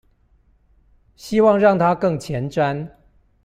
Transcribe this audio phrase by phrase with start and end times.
[1.15, 2.89] 希望讓他更前瞻